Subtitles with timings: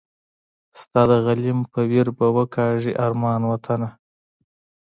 [0.81, 3.89] ستا د غلیم په ویر به وکاږي ارمان وطنه